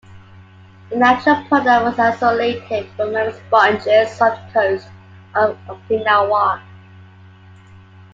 The 0.89 0.95
natural 0.95 1.43
product 1.47 1.85
was 1.85 1.99
isolated 1.99 2.87
from 2.97 3.11
marine 3.11 3.35
sponges 3.35 4.19
off 4.19 4.35
the 4.47 4.51
coast 4.51 4.87
of 5.35 5.55
Okinawa. 5.67 6.59